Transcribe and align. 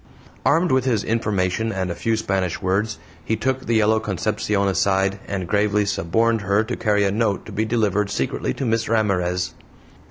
Armed 0.47 0.71
with 0.71 0.85
his 0.85 1.03
information 1.03 1.71
and 1.71 1.91
a 1.91 1.93
few 1.95 2.17
Spanish 2.17 2.59
words, 2.59 2.97
he 3.23 3.35
took 3.35 3.67
the 3.67 3.75
yellow 3.75 3.99
Concepcion 3.99 4.67
aside 4.67 5.19
and 5.27 5.47
gravely 5.47 5.85
suborned 5.85 6.41
her 6.41 6.63
to 6.63 6.75
carry 6.75 7.03
a 7.03 7.11
note 7.11 7.45
to 7.45 7.51
be 7.51 7.65
delivered 7.65 8.09
secretly 8.09 8.51
to 8.55 8.65
Miss 8.65 8.89
Ramirez. 8.89 9.53